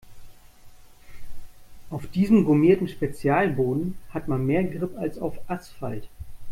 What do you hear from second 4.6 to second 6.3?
Grip als auf Asphalt.